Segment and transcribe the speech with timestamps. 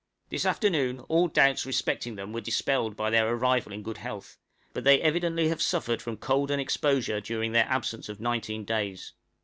[0.29, 4.35] This afternoon all doubts respecting them were dispelled by their arrival in good health,
[4.73, 9.13] but they evidently have suffered from cold and exposure during their absence of nineteen days.